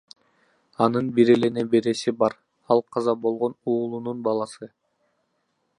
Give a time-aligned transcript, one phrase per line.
[0.85, 2.37] Анын бир эле небереси бар,
[2.75, 4.71] ал каза болгон уулунун баласы.